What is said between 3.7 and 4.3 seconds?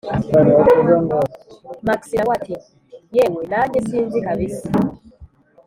sinzi